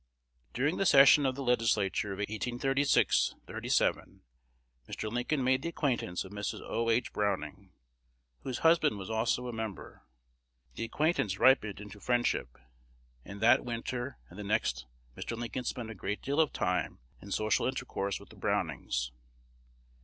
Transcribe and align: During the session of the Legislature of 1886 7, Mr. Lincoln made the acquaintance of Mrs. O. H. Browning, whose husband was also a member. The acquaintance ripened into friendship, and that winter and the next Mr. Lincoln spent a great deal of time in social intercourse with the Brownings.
During 0.55 0.77
the 0.77 0.85
session 0.87 1.27
of 1.27 1.35
the 1.35 1.43
Legislature 1.43 2.11
of 2.11 2.17
1886 2.17 3.35
7, 3.67 4.21
Mr. 4.89 5.11
Lincoln 5.11 5.43
made 5.43 5.61
the 5.61 5.69
acquaintance 5.69 6.23
of 6.23 6.31
Mrs. 6.31 6.59
O. 6.63 6.89
H. 6.89 7.13
Browning, 7.13 7.71
whose 8.39 8.57
husband 8.65 8.97
was 8.97 9.11
also 9.11 9.45
a 9.47 9.53
member. 9.53 10.07
The 10.73 10.85
acquaintance 10.85 11.37
ripened 11.37 11.79
into 11.79 11.99
friendship, 11.99 12.57
and 13.23 13.41
that 13.41 13.63
winter 13.63 14.17
and 14.27 14.39
the 14.39 14.43
next 14.43 14.87
Mr. 15.15 15.37
Lincoln 15.37 15.65
spent 15.65 15.91
a 15.91 15.93
great 15.93 16.23
deal 16.23 16.39
of 16.39 16.51
time 16.51 16.97
in 17.21 17.29
social 17.29 17.67
intercourse 17.67 18.19
with 18.19 18.29
the 18.29 18.35
Brownings. 18.35 19.11